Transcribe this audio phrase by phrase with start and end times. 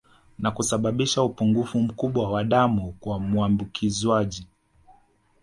[0.39, 4.47] Na kusababisha upungufu mkubwa wa damu kwa muambukizwaji